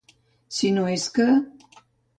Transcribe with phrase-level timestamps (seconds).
[0.61, 1.29] Si no és que.